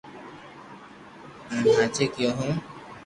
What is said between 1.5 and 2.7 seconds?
ھين ھاي ڪيو ھون